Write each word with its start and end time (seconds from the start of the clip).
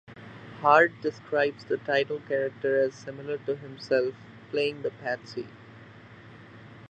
Hart 0.61 0.93
describes 1.03 1.65
the 1.65 1.77
title 1.77 2.19
character 2.21 2.79
as 2.81 2.95
similar 2.95 3.37
to 3.45 3.55
himself, 3.57 4.15
playing 4.49 4.81
the 4.81 4.89
patsy. 4.89 5.47